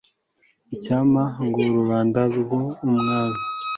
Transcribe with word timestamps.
icyampa 0.75 1.23
ngo 1.45 1.59
rubanda 1.75 2.21
rw'umwami 2.37 3.37